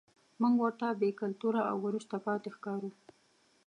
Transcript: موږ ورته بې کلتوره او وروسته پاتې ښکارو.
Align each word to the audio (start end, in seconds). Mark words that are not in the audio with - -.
موږ 0.41 0.53
ورته 0.61 0.87
بې 1.01 1.09
کلتوره 1.21 1.61
او 1.69 1.77
وروسته 1.87 2.15
پاتې 2.25 2.49
ښکارو. 2.55 2.89